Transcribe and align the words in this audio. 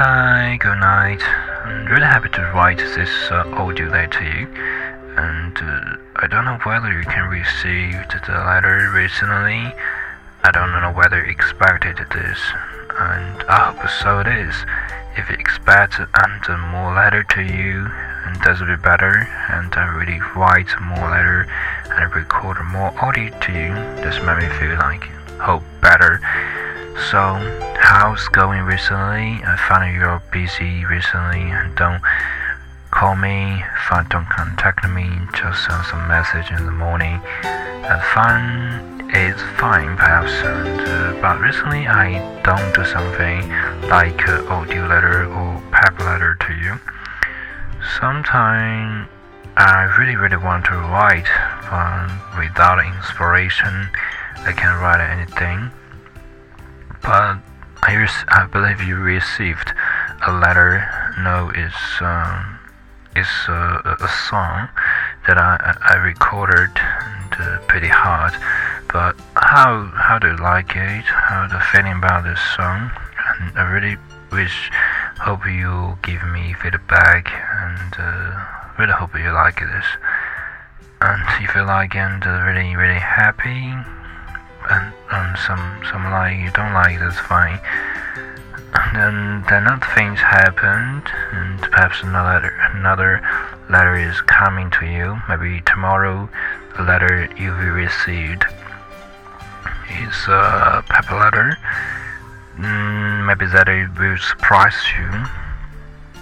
Hi, 0.00 0.56
good 0.56 0.80
night. 0.80 1.20
I'm 1.20 1.84
really 1.84 2.08
happy 2.08 2.30
to 2.30 2.40
write 2.56 2.78
this 2.78 3.10
uh, 3.30 3.44
audio 3.52 3.84
letter 3.92 4.08
to 4.16 4.24
you, 4.24 4.46
and 5.20 5.52
uh, 5.60 6.00
I 6.16 6.26
don't 6.26 6.46
know 6.46 6.56
whether 6.64 6.88
you 6.88 7.04
can 7.04 7.28
receive 7.28 8.00
the 8.08 8.32
letter 8.32 8.88
recently. 8.96 9.76
I 10.40 10.50
don't 10.52 10.72
know 10.72 10.90
whether 10.96 11.22
you 11.22 11.30
expected 11.30 11.98
this, 12.16 12.40
and 12.96 13.44
I 13.44 13.76
hope 13.76 13.90
so 14.00 14.20
it 14.20 14.26
is. 14.26 14.56
If 15.20 15.28
you 15.28 15.36
expect 15.36 16.00
and 16.00 16.62
more 16.72 16.94
letter 16.94 17.22
to 17.36 17.42
you, 17.42 17.84
and 18.24 18.40
that's 18.40 18.64
be 18.64 18.80
better, 18.80 19.28
and 19.52 19.68
I 19.74 19.84
really 19.84 20.18
write 20.34 20.72
more 20.80 21.10
letter 21.12 21.44
and 21.92 22.16
record 22.16 22.56
more 22.72 22.96
audio 23.04 23.38
to 23.38 23.52
you. 23.52 23.74
This 24.00 24.16
made 24.24 24.48
me 24.48 24.48
feel 24.56 24.80
like 24.80 25.04
hope 25.44 25.62
better. 25.82 26.24
So, 27.08 27.34
how's 27.80 28.28
going 28.28 28.60
recently? 28.60 29.42
I 29.42 29.56
find 29.66 29.96
you're 29.96 30.22
busy 30.30 30.84
recently 30.84 31.50
don't 31.74 32.02
call 32.92 33.16
me, 33.16 33.64
don't 34.10 34.28
contact 34.28 34.86
me, 34.86 35.08
just 35.34 35.64
send 35.64 35.84
some 35.86 36.06
message 36.06 36.52
in 36.52 36.66
the 36.66 36.70
morning. 36.70 37.18
And 37.42 38.02
fun 38.14 39.10
is 39.16 39.34
fine 39.58 39.96
perhaps, 39.96 40.30
and, 40.44 40.80
uh, 40.80 41.20
but 41.22 41.40
recently 41.40 41.88
I 41.88 42.20
don't 42.44 42.72
do 42.74 42.84
something 42.84 43.48
like 43.88 44.20
audio 44.28 44.86
letter 44.86 45.24
or 45.24 45.60
pep 45.72 45.98
letter 46.00 46.36
to 46.46 46.52
you. 46.52 46.78
Sometimes 47.98 49.08
I 49.56 49.88
really 49.98 50.16
really 50.16 50.36
want 50.36 50.66
to 50.66 50.76
write, 50.76 51.26
but 51.66 52.38
without 52.38 52.78
inspiration, 52.84 53.88
I 54.44 54.52
can't 54.52 54.78
write 54.80 55.00
anything 55.00 55.72
but 57.02 57.38
I, 57.82 58.08
I 58.28 58.46
believe 58.46 58.82
you 58.82 58.96
received 58.96 59.72
a 60.26 60.32
letter. 60.32 60.86
No, 61.18 61.50
it's 61.54 62.00
um, 62.00 62.58
it's 63.16 63.48
a, 63.48 63.96
a 64.00 64.08
song 64.28 64.68
that 65.26 65.38
I 65.38 65.76
I 65.82 65.94
recorded 65.96 66.70
uh, 67.40 67.58
pretty 67.66 67.88
hard. 67.88 68.32
But 68.92 69.16
how 69.34 69.86
how 69.94 70.18
do 70.18 70.28
you 70.28 70.36
like 70.36 70.76
it? 70.76 71.04
How 71.04 71.46
the 71.46 71.60
feeling 71.72 71.92
about 71.92 72.24
this 72.24 72.40
song? 72.56 72.90
And 73.40 73.58
I 73.58 73.70
really 73.70 73.96
wish, 74.30 74.70
hope 75.20 75.46
you 75.46 75.98
give 76.02 76.22
me 76.28 76.54
feedback 76.54 77.32
and 77.32 77.94
uh, 77.98 78.44
really 78.78 78.92
hope 78.92 79.14
you 79.14 79.32
like 79.32 79.60
this. 79.60 79.86
And 81.00 81.22
if 81.42 81.54
you 81.54 81.62
like 81.62 81.94
it, 81.94 81.98
and 81.98 82.22
uh, 82.24 82.44
really 82.44 82.76
really 82.76 83.00
happy 83.00 83.72
and 84.68 84.92
um, 85.10 85.34
some 85.46 85.80
some 85.90 86.04
like 86.10 86.38
you 86.38 86.50
don't 86.50 86.72
like 86.72 86.98
that's 86.98 87.18
fine. 87.18 87.60
And 88.72 89.44
then 89.46 89.66
other 89.66 89.86
things 89.94 90.20
happened, 90.20 91.02
and 91.32 91.60
perhaps 91.60 92.02
another 92.02 92.54
another 92.74 93.20
letter 93.68 93.96
is 93.96 94.20
coming 94.22 94.70
to 94.78 94.86
you. 94.86 95.18
Maybe 95.28 95.60
tomorrow, 95.66 96.28
the 96.76 96.82
letter 96.82 97.28
you 97.38 97.50
will 97.50 97.74
received 97.74 98.44
is 99.90 100.16
a 100.28 100.84
paper 100.88 101.18
letter. 101.18 101.58
Mm, 102.58 103.26
maybe 103.26 103.46
that 103.46 103.68
it 103.68 103.90
will 103.98 104.18
surprise 104.18 104.78
you. 104.98 105.08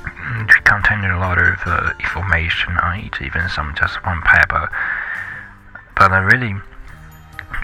Mm, 0.05 0.48
it 0.48 0.64
contains 0.64 1.05
a 1.05 1.19
lot 1.19 1.39
of 1.39 1.58
uh, 1.67 1.92
information 2.00 2.77
on 2.78 3.00
it, 3.00 3.20
even 3.20 3.48
some 3.48 3.75
just 3.77 3.97
one 4.06 4.23
paper. 4.23 4.70
But 5.97 6.12
I 6.12 6.19
really 6.19 6.55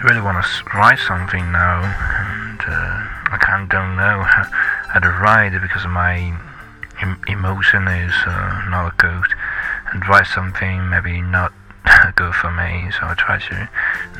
really 0.03 0.21
want 0.21 0.43
to 0.43 0.77
write 0.77 0.99
something 0.99 1.51
now, 1.51 1.81
and 1.83 2.59
uh, 2.61 3.31
I 3.31 3.37
kind 3.39 3.63
of 3.63 3.69
don't 3.69 3.95
know 3.95 4.23
how, 4.91 4.99
to 4.99 5.09
write 5.09 5.51
because 5.61 5.85
my 5.87 6.37
em 7.01 7.19
emotion 7.27 7.87
is 7.87 8.13
uh, 8.25 8.65
not 8.69 8.97
good, 8.97 9.27
and 9.91 10.07
write 10.07 10.27
something 10.27 10.89
maybe 10.89 11.21
not 11.21 11.53
good 12.15 12.33
for 12.33 12.51
me. 12.51 12.91
So 12.91 13.07
I 13.07 13.13
try 13.15 13.39
to 13.39 13.69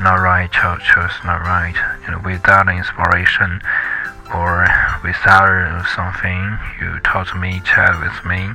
not 0.00 0.16
write, 0.16 0.52
just 0.52 1.24
not 1.24 1.40
write, 1.42 1.76
you 2.04 2.12
know, 2.12 2.20
without 2.24 2.68
inspiration 2.68 3.62
or 4.34 4.66
without 5.02 5.86
something 5.94 6.58
you 6.80 6.98
talk 7.00 7.28
to 7.28 7.36
me, 7.36 7.60
chat 7.64 7.98
with 8.00 8.24
me. 8.24 8.50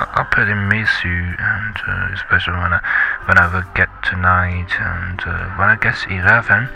I 0.00 0.24
pretty 0.30 0.54
miss 0.54 0.88
you, 1.04 1.36
and 1.36 1.76
uh, 1.86 2.08
especially 2.16 2.56
when 2.56 2.72
I 2.72 2.80
whenever 3.28 3.66
get 3.74 3.88
tonight, 4.02 4.72
and 4.80 5.20
uh, 5.20 5.52
when 5.60 5.68
I 5.68 5.76
get 5.76 6.00
eleven, 6.08 6.68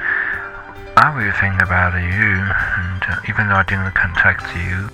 I 0.97 1.09
will 1.17 1.33
think 1.41 1.63
about 1.63 1.97
you, 1.97 2.33
and 2.45 3.01
uh, 3.09 3.25
even 3.29 3.49
though 3.49 3.57
I 3.57 3.65
didn't 3.65 3.93
contact 3.97 4.45
you 4.55 4.93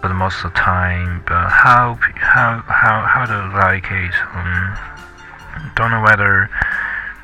for 0.00 0.08
the 0.08 0.14
most 0.14 0.44
of 0.44 0.52
the 0.52 0.58
time, 0.58 1.22
but 1.28 1.48
how 1.52 2.00
how 2.16 2.64
how 2.66 3.04
how 3.04 3.26
do 3.26 3.34
I 3.34 3.76
like 3.76 3.86
it? 3.90 4.16
Um, 4.32 5.74
don't 5.76 5.90
know 5.90 6.00
whether 6.00 6.48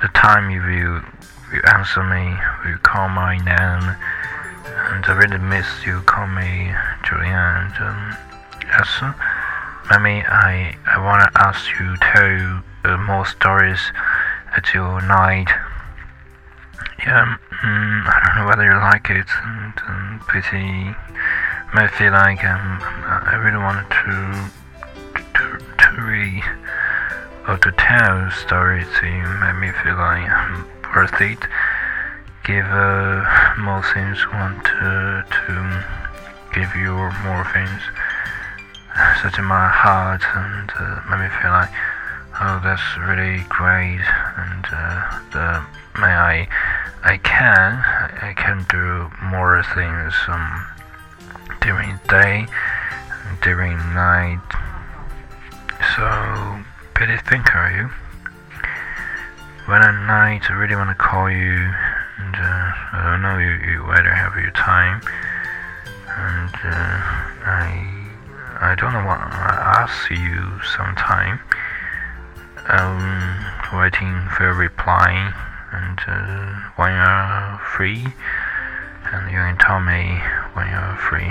the 0.03 0.09
time 0.09 0.51
you 0.51 0.61
will 0.61 1.01
you 1.53 1.63
answer 1.73 2.03
me, 2.03 2.37
will 2.65 2.79
call 2.85 3.09
my 3.09 3.39
name, 3.39 3.97
and 4.93 5.05
I 5.07 5.13
really 5.17 5.39
miss 5.39 5.67
you. 5.87 6.03
Call 6.03 6.27
me 6.27 6.75
Julian. 7.09 7.33
And, 7.33 7.75
um, 7.81 8.17
yes. 8.67 9.03
Mommy, 9.91 10.25
I, 10.25 10.75
I 10.87 10.97
want 10.97 11.21
to 11.21 11.41
ask 11.45 11.69
you 11.79 11.93
to 11.93 12.01
tell 12.01 12.95
uh, 12.95 12.97
more 12.97 13.27
stories 13.27 13.93
at 14.57 14.73
your 14.73 15.03
night. 15.03 15.49
Yeah, 17.05 17.37
mm, 17.61 18.01
I 18.09 18.23
don't 18.25 18.37
know 18.41 18.47
whether 18.49 18.65
you 18.65 18.81
like 18.81 19.11
it, 19.11 19.29
and 19.45 19.75
um, 19.87 20.21
pretty. 20.27 20.97
May 21.75 21.89
feel 21.89 22.13
like 22.13 22.43
um, 22.45 22.81
I 22.81 23.37
really 23.37 23.61
wanted 23.61 23.85
to 23.93 24.49
to 25.37 25.45
to 25.61 26.01
read 26.01 26.45
or 27.47 27.59
to 27.59 27.71
tell 27.73 28.31
stories 28.31 28.89
to 29.01 29.07
you. 29.07 29.29
Make 29.37 29.57
me 29.61 29.71
feel 29.85 30.01
like 30.01 30.25
I'm 30.25 30.65
worth 30.97 31.21
it. 31.21 31.45
Give 32.43 32.65
uh, 32.65 33.55
more 33.59 33.85
things. 33.93 34.17
Want 34.33 34.65
to 34.65 35.27
to 35.29 35.85
give 36.55 36.75
you 36.75 36.95
more 37.21 37.45
things 37.53 37.83
such 39.25 39.39
in 39.39 39.45
my 39.47 39.69
heart 39.69 40.21
and 40.37 40.69
uh, 40.77 41.01
made 41.09 41.25
me 41.25 41.31
feel 41.41 41.51
like, 41.51 41.73
oh, 42.45 42.61
that's 42.61 42.85
really 43.09 43.41
great, 43.49 44.05
and 44.37 44.67
uh, 44.69 45.01
the, 45.33 45.65
may 45.99 46.13
I, 46.13 46.47
I 47.03 47.17
can, 47.17 47.81
I 48.21 48.35
can 48.37 48.67
do 48.69 49.09
more 49.25 49.65
things 49.73 50.13
um, 50.29 50.67
during 51.63 51.99
day, 52.07 52.45
during 53.41 53.79
night. 53.97 54.45
So, 55.97 56.61
pretty 56.93 57.17
Think, 57.25 57.55
are 57.57 57.73
you? 57.73 57.89
When 59.73 59.81
at 59.81 60.07
night, 60.07 60.51
I 60.51 60.53
really 60.53 60.77
want 60.77 60.91
to 60.91 61.03
call 61.03 61.31
you, 61.31 61.73
and 62.21 62.37
uh, 62.37 62.73
I 62.93 63.17
don't 63.17 63.23
know, 63.23 63.39
you, 63.39 63.73
you 63.73 63.87
better 63.89 64.13
have 64.13 64.37
your 64.37 64.51
time, 64.51 65.01
and 66.13 66.55
uh, 66.63 67.01
I. 67.49 67.94
I 68.65 68.75
don't 68.77 68.95
know 68.97 69.05
what 69.05 69.21
I'll 69.21 69.93
see 70.09 70.17
you 70.17 70.57
sometime. 70.65 71.39
Um, 72.65 73.37
waiting 73.77 74.17
for 74.33 74.49
a 74.49 74.55
reply, 74.57 75.13
and 75.69 76.01
uh, 76.09 76.73
when 76.81 76.97
you're 76.97 77.61
free, 77.77 78.09
and 79.13 79.29
you 79.29 79.37
can 79.37 79.61
tell 79.61 79.85
me 79.85 80.17
when 80.57 80.65
you're 80.73 80.97
free. 80.97 81.29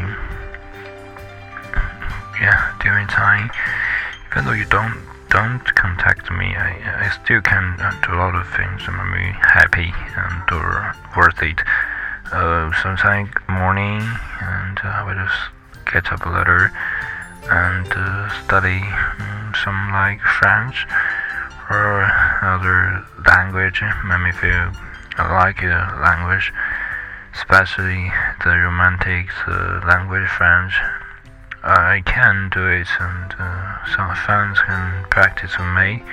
Yeah, 2.38 2.77
during 2.85 3.07
time, 3.07 3.50
even 4.29 4.45
though 4.45 4.53
you 4.53 4.69
don't 4.69 5.01
don't 5.33 5.65
contact 5.73 6.29
me, 6.29 6.53
I, 6.53 6.77
I 7.01 7.09
still 7.17 7.41
can 7.41 7.81
do 8.05 8.13
a 8.13 8.17
lot 8.21 8.35
of 8.35 8.45
things 8.53 8.85
that 8.85 8.94
make 8.94 9.09
me 9.09 9.33
happy 9.41 9.89
and 9.89 10.45
or 10.53 10.94
worth 11.17 11.41
it. 11.41 11.57
Uh, 12.31 12.69
sometimes 12.83 13.33
morning, 13.50 14.05
and 14.39 14.77
uh, 14.85 15.01
I 15.01 15.03
will 15.03 15.17
just 15.17 15.91
get 15.91 16.13
up 16.13 16.27
a 16.27 16.29
letter 16.29 16.71
and 17.50 17.88
uh, 17.95 18.30
study 18.45 18.81
um, 19.19 19.54
some 19.63 19.92
like 19.92 20.22
French 20.22 20.86
or 21.69 22.04
other 22.42 23.06
language 23.25 23.81
maybe 24.06 24.30
if 24.30 24.44
you 24.44 24.72
like 25.18 25.62
a 25.62 26.00
language, 26.01 26.51
especially 27.36 28.12
the 28.44 28.50
romantic 28.50 29.30
uh, 29.48 29.81
language 29.86 30.28
French. 30.30 30.74
I 31.63 32.01
can 32.06 32.50
do 32.50 32.68
it, 32.68 32.88
and 33.00 33.34
uh, 33.40 33.86
some 33.96 34.13
friends 34.16 34.60
can 34.60 35.06
practice 35.10 35.57
with 35.57 35.68
me. 35.68 36.04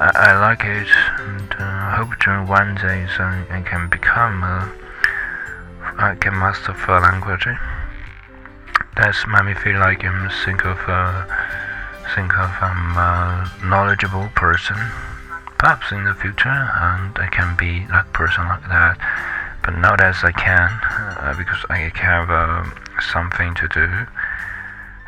I, 0.00 0.32
I 0.32 0.40
like 0.40 0.64
it, 0.64 0.88
and 1.20 1.52
uh, 1.58 1.96
hope 1.96 2.18
during 2.20 2.46
one 2.46 2.74
day 2.76 3.06
I, 3.18 3.62
can 3.66 3.90
become 3.90 4.42
a, 4.42 4.72
I 5.98 6.14
can 6.14 6.38
master 6.38 6.72
the 6.72 6.92
language. 6.92 7.46
That's 8.96 9.26
made 9.26 9.44
me 9.44 9.54
feel 9.54 9.78
like 9.80 10.04
I'm 10.04 10.30
think 10.44 10.64
of 10.64 10.78
think 12.14 12.32
of 12.38 12.50
I'm 12.60 12.96
a 12.96 13.50
knowledgeable 13.64 14.28
person. 14.34 14.76
Perhaps 15.58 15.92
in 15.92 16.04
the 16.04 16.14
future, 16.14 16.48
and 16.48 17.16
I 17.18 17.28
can 17.30 17.56
be 17.56 17.86
that 17.86 18.12
person 18.12 18.46
like 18.46 18.68
that. 18.68 18.98
But 19.62 19.78
not 19.78 20.00
as 20.02 20.22
I 20.22 20.32
can, 20.32 20.70
uh, 21.18 21.34
because 21.38 21.64
I 21.70 21.90
have 21.96 22.30
uh, 22.30 22.64
something 23.00 23.54
to 23.54 23.68
do. 23.68 24.06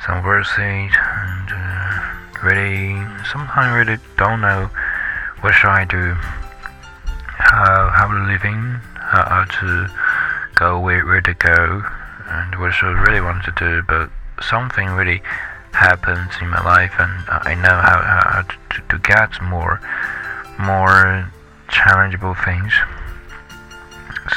some 0.04 0.22
words 0.22 0.48
it 0.58 0.92
and 0.92 1.48
uh, 1.50 2.00
really 2.42 2.94
sometimes 3.32 3.74
really 3.74 3.98
don't 4.16 4.40
know 4.40 4.70
what 5.40 5.52
should 5.52 5.70
I 5.70 5.84
do 5.84 6.14
how 7.38 7.90
how 7.90 8.06
living 8.28 8.80
how, 8.94 9.24
how 9.24 9.44
to 9.60 9.88
go 10.54 10.78
where, 10.78 11.04
where 11.04 11.20
to 11.20 11.34
go 11.34 11.82
and 12.28 12.54
I 12.54 12.92
really 13.06 13.20
wanted 13.20 13.44
to 13.44 13.52
do 13.58 13.82
but 13.86 14.10
something 14.42 14.90
really 14.90 15.22
happens 15.72 16.32
in 16.40 16.48
my 16.48 16.62
life 16.64 16.94
and 16.98 17.12
I 17.28 17.54
know 17.54 17.68
how, 17.68 18.00
how 18.00 18.42
to, 18.42 18.82
to 18.88 18.98
get 18.98 19.40
more 19.42 19.80
more 20.58 21.30
challengeable 21.68 22.34
things. 22.44 22.72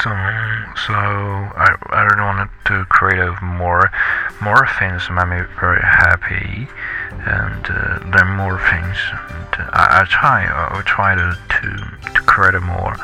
So 0.03 0.11
so 0.85 0.93
I, 0.93 1.75
I 1.89 2.01
really 2.03 2.21
wanted 2.21 2.49
to 2.65 2.85
create 2.85 3.41
more 3.41 3.89
more 4.41 4.67
things 4.77 5.07
that 5.07 5.13
make 5.15 5.29
me 5.29 5.47
very 5.59 5.81
happy 5.81 6.67
and 7.11 7.63
uh, 7.69 7.99
learn 8.11 8.35
more 8.35 8.59
things. 8.69 8.97
And 9.31 9.53
uh, 9.57 9.71
I, 9.73 10.01
I 10.01 10.05
try 10.05 10.45
I 10.45 10.81
try 10.85 11.15
to, 11.15 11.37
to 11.49 12.11
to 12.13 12.21
create 12.27 12.61
more 12.61 12.95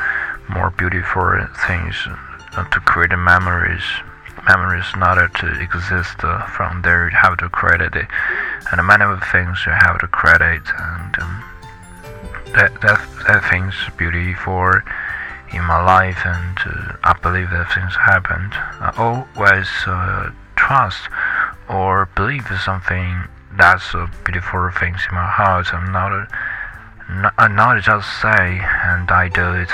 more 0.49 0.69
beautiful 0.71 1.39
things 1.65 1.95
uh, 2.55 2.63
to 2.69 2.79
create 2.81 3.17
memories 3.17 3.83
memories 4.47 4.86
not 4.97 5.15
to 5.36 5.47
exist 5.62 6.24
uh, 6.24 6.45
from 6.47 6.81
there 6.81 7.09
you 7.09 7.18
have 7.18 7.38
to 7.38 7.50
create 7.50 7.81
it 7.81 8.07
and 8.71 8.88
many 8.88 9.03
of 9.03 9.19
the 9.19 9.25
things 9.31 9.65
you 9.65 9.71
have 9.71 10.00
to 10.00 10.07
create 10.07 10.68
and 10.77 11.19
um, 11.19 11.44
that 12.53 12.71
that 12.81 13.00
that 13.27 13.44
things 13.50 13.75
beautiful 13.97 14.71
in 15.56 15.63
my 15.63 15.81
life, 15.83 16.19
and 16.25 16.57
uh, 16.65 16.97
I 17.03 17.13
believe 17.21 17.50
that 17.51 17.71
things 17.74 17.95
happened. 17.95 18.53
I 18.56 18.92
always 18.97 19.69
uh, 19.88 20.31
trust 20.56 21.07
or 21.69 22.09
believe 22.15 22.48
something 22.63 23.24
that's 23.57 23.95
beautiful 24.25 24.69
things 24.71 25.00
in 25.07 25.15
my 25.15 25.27
heart. 25.27 25.74
I'm 25.74 25.91
not, 25.91 26.27
not 27.51 27.81
just 27.81 28.21
say 28.21 28.59
and 28.62 29.09
I 29.09 29.30
do 29.30 29.53
it. 29.53 29.69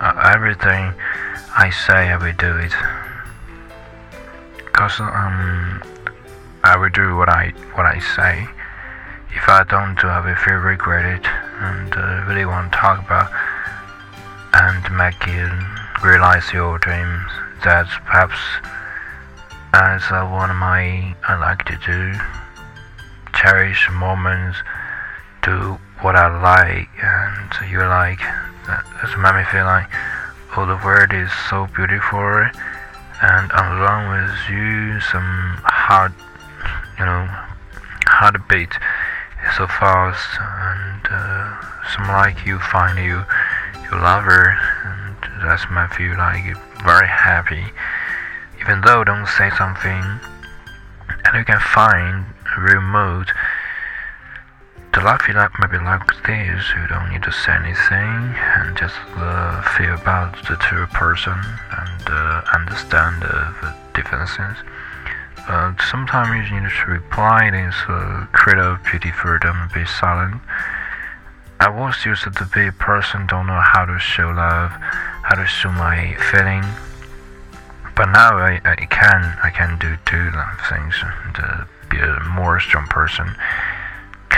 Uh, 0.00 0.30
everything 0.34 0.94
I 1.56 1.70
say, 1.70 2.10
I 2.10 2.16
will 2.16 2.32
do 2.38 2.56
it. 2.58 2.72
Cause 4.78 5.00
um, 5.00 5.82
I 6.62 6.76
will 6.78 6.88
do 6.90 7.16
what 7.16 7.28
I 7.28 7.50
what 7.74 7.84
I 7.84 7.98
say. 7.98 8.46
If 9.34 9.48
I 9.48 9.64
don't 9.64 9.98
do, 9.98 10.06
I 10.06 10.24
will 10.24 10.36
feel 10.36 10.62
regretted 10.62 11.26
and 11.26 11.92
uh, 11.96 12.22
really 12.28 12.46
want 12.46 12.70
to 12.70 12.78
talk 12.78 13.04
about 13.04 13.26
and 14.54 14.86
make 14.96 15.18
you 15.26 15.50
realize 16.06 16.52
your 16.52 16.78
dreams. 16.78 17.26
That's 17.64 17.90
perhaps 18.06 18.38
as 19.74 20.06
uh, 20.14 20.22
one 20.30 20.48
of 20.48 20.56
my 20.56 21.12
I 21.26 21.34
like 21.42 21.64
to 21.66 21.76
do. 21.82 22.14
Cherish 23.34 23.90
moments, 23.90 24.58
do 25.42 25.74
what 26.06 26.14
I 26.14 26.30
like, 26.38 26.88
and 27.02 27.50
you 27.68 27.82
like. 27.82 28.22
That's 28.68 29.16
made 29.18 29.42
me 29.42 29.44
feel 29.50 29.66
like 29.66 29.90
oh, 30.56 30.66
the 30.66 30.78
world 30.86 31.12
is 31.12 31.32
so 31.50 31.66
beautiful, 31.74 32.46
and 33.20 33.50
along 33.50 34.08
with 34.14 34.34
you, 34.50 35.00
some 35.00 35.58
hard, 35.64 36.12
you 36.98 37.04
know, 37.04 37.26
hard 38.06 38.34
is 39.46 39.56
so 39.56 39.66
fast, 39.66 40.38
and 40.38 41.02
uh, 41.10 41.58
some 41.94 42.06
like 42.08 42.46
you 42.46 42.58
find 42.58 42.98
you 42.98 43.24
you 43.82 43.98
love 43.98 44.24
her, 44.24 44.54
and 44.84 45.16
that's 45.42 45.66
my 45.70 45.86
feel 45.88 46.16
like 46.16 46.44
very 46.84 47.08
happy. 47.08 47.64
Even 48.60 48.82
though 48.82 49.02
don't 49.02 49.26
say 49.26 49.50
something, 49.56 50.04
and 51.24 51.34
you 51.34 51.44
can 51.44 51.60
find 51.60 52.26
mood. 52.80 53.30
The 54.98 55.04
life 55.04 55.28
you 55.28 55.34
like 55.34 55.52
maybe 55.60 55.78
like 55.78 56.10
this. 56.26 56.64
You 56.74 56.88
don't 56.88 57.08
need 57.12 57.22
to 57.22 57.30
say 57.30 57.52
anything, 57.52 58.34
and 58.34 58.76
just 58.76 58.98
uh, 59.14 59.62
feel 59.78 59.94
about 59.94 60.34
the 60.50 60.58
two 60.58 60.86
person 60.90 61.38
and 61.38 62.02
uh, 62.10 62.42
understand 62.52 63.22
the 63.22 63.76
differences. 63.94 64.58
Uh, 65.46 65.72
sometimes 65.88 66.50
you 66.50 66.58
need 66.58 66.68
to 66.68 66.90
reply 66.90 67.48
this 67.48 67.76
uh, 67.86 68.26
create 68.32 68.58
a 68.58 68.80
beauty 68.90 69.12
for 69.12 69.38
them 69.40 69.70
be 69.72 69.86
silent. 69.86 70.42
I 71.60 71.68
was 71.70 72.04
used 72.04 72.24
to 72.24 72.44
be 72.52 72.66
a 72.66 72.72
person 72.72 73.28
don't 73.28 73.46
know 73.46 73.62
how 73.62 73.84
to 73.84 74.00
show 74.00 74.30
love, 74.30 74.72
how 75.22 75.36
to 75.36 75.46
show 75.46 75.70
my 75.70 76.16
feeling. 76.18 76.66
But 77.94 78.06
now 78.10 78.34
I, 78.36 78.60
I 78.64 78.74
can 78.74 79.38
I 79.46 79.50
can 79.50 79.78
do 79.78 79.94
two 80.10 80.34
things 80.68 80.98
to 81.38 81.68
be 81.88 81.98
a 81.98 82.18
more 82.34 82.58
strong 82.58 82.88
person. 82.88 83.36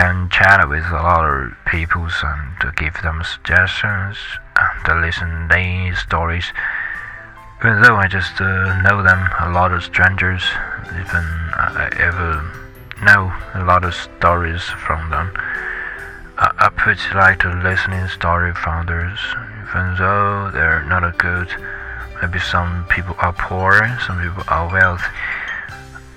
Can 0.01 0.31
chat 0.31 0.67
with 0.67 0.87
a 0.87 0.95
lot 0.95 1.29
of 1.29 1.53
people 1.67 2.09
and 2.09 2.61
to 2.63 2.73
give 2.75 2.95
them 3.03 3.23
suggestions 3.23 4.17
and 4.57 4.85
to 4.87 4.95
listen 4.95 5.47
their 5.49 5.95
stories. 5.95 6.47
Even 7.61 7.83
though 7.83 7.97
I 7.97 8.09
just 8.09 8.41
uh, 8.41 8.81
know 8.81 9.03
them, 9.03 9.29
a 9.41 9.51
lot 9.51 9.73
of 9.73 9.85
strangers, 9.85 10.43
even 10.89 11.25
I 11.53 11.93
ever 12.01 12.41
know 13.05 13.31
a 13.53 13.63
lot 13.63 13.85
of 13.85 13.93
stories 13.93 14.63
from 14.63 15.11
them. 15.11 15.33
I, 16.39 16.49
I 16.57 16.71
pretty 16.71 17.03
like 17.15 17.41
to 17.41 17.53
listening 17.53 18.09
story 18.09 18.55
founders, 18.55 19.21
even 19.69 19.97
though 19.99 20.51
they're 20.51 20.83
not 20.89 21.19
good. 21.19 21.49
Maybe 22.23 22.39
some 22.39 22.87
people 22.89 23.17
are 23.19 23.35
poor, 23.35 23.77
some 24.07 24.19
people 24.23 24.45
are 24.49 24.73
wealthy, 24.73 25.05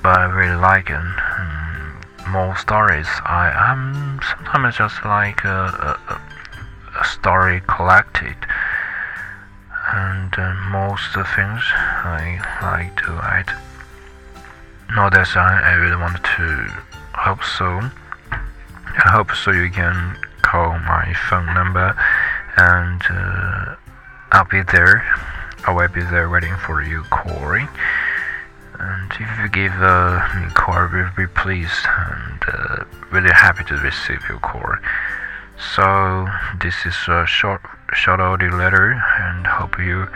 but 0.01 0.19
I 0.19 0.23
really 0.31 0.55
like 0.55 0.89
it. 0.89 1.52
More 2.33 2.57
stories. 2.57 3.07
I 3.25 3.53
am 3.53 4.19
sometimes 4.27 4.77
just 4.77 5.05
like 5.05 5.43
a, 5.45 5.99
a, 6.09 6.21
a 6.99 7.05
story 7.05 7.61
collected, 7.67 8.35
and 9.93 10.33
uh, 10.35 10.55
most 10.71 11.13
things 11.13 11.61
I 11.69 12.41
like 12.63 12.97
to 13.03 13.11
write. 13.11 13.49
Not 14.95 15.13
that 15.13 15.29
I, 15.37 15.61
I 15.61 15.73
really 15.73 15.95
want 15.95 16.17
to 16.23 16.47
hope 17.13 17.43
so. 17.43 17.91
I 18.31 19.09
hope 19.13 19.31
so 19.35 19.51
you 19.51 19.69
can 19.69 20.17
call 20.41 20.79
my 20.79 21.13
phone 21.29 21.53
number 21.53 21.95
and 22.57 23.01
uh, 23.09 23.75
I'll 24.31 24.45
be 24.45 24.63
there. 24.71 25.05
I 25.67 25.71
will 25.71 25.87
be 25.87 26.01
there 26.01 26.29
waiting 26.29 26.55
for 26.57 26.81
you, 26.81 27.03
Corey. 27.11 27.67
And 28.79 29.11
if 29.11 29.39
you 29.39 29.49
give 29.49 29.73
uh, 29.81 30.27
me 30.35 30.49
call, 30.53 30.75
I 30.75 30.89
will 30.91 31.11
be 31.15 31.27
pleased 31.27 31.85
and 31.85 32.22
uh, 32.47 32.83
really 33.11 33.31
happy 33.31 33.63
to 33.65 33.75
receive 33.75 34.21
your 34.29 34.39
call. 34.39 34.75
So 35.75 36.27
this 36.59 36.85
is 36.85 36.95
a 37.07 37.25
short, 37.25 37.61
short 37.93 38.19
audio 38.19 38.49
letter, 38.49 39.01
and 39.19 39.45
hope 39.45 39.79
you 39.79 40.07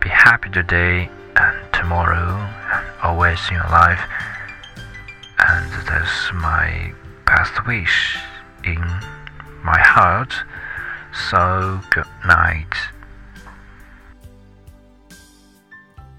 be 0.00 0.08
happy 0.08 0.50
today 0.50 1.10
and 1.36 1.72
tomorrow, 1.72 2.36
and 2.72 2.86
always 3.02 3.40
in 3.48 3.56
your 3.56 3.70
life. 3.70 4.00
And 5.38 5.70
that's 5.86 6.32
my 6.32 6.92
best 7.26 7.66
wish 7.66 8.18
in 8.64 8.80
my 9.64 9.78
heart. 9.80 10.34
So 11.30 11.80
good 11.90 12.06
night. 12.26 12.74